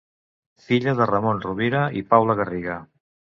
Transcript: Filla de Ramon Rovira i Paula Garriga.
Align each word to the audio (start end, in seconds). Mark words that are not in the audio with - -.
Filla 0.67 0.95
de 0.99 1.07
Ramon 1.11 1.41
Rovira 1.43 1.83
i 2.01 2.03
Paula 2.15 2.37
Garriga. 2.41 2.81